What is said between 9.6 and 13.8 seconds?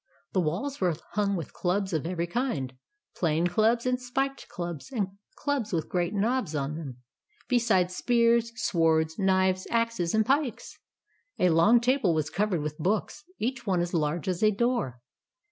axes, and pikes. A long table was covered with books, each one